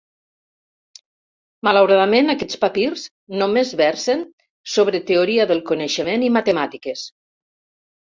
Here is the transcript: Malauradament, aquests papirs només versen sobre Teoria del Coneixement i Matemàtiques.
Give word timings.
Malauradament, 1.67 2.31
aquests 2.35 2.59
papirs 2.65 3.05
només 3.43 3.77
versen 3.85 4.27
sobre 4.79 5.05
Teoria 5.13 5.49
del 5.55 5.65
Coneixement 5.73 6.31
i 6.33 6.37
Matemàtiques. 6.43 7.09